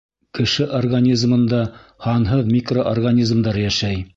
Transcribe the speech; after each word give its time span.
Кеше 0.37 0.65
организмында 0.77 1.59
һанһыҙ 2.07 2.51
микроорганизмдар 2.57 3.63
йәшәй. 3.67 4.05